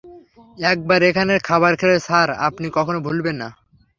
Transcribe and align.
একবার 0.63 0.99
এখানের 1.03 1.39
খাবার 1.39 1.73
খেলে, 1.75 1.97
স্যার 1.99 2.29
আপনি 2.47 2.67
কখনো 2.69 2.99
ভুলবেন 3.01 3.35
না। 3.35 3.49